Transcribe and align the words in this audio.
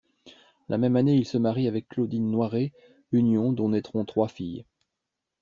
La 0.67 0.79
même 0.79 0.95
année, 0.95 1.13
il 1.15 1.27
se 1.27 1.37
marie 1.37 1.67
avec 1.67 1.87
Claudine 1.87 2.31
Noirée, 2.31 2.73
union 3.11 3.53
dont 3.53 3.69
naîtront 3.69 4.03
trois 4.03 4.27
filles. 4.29 4.65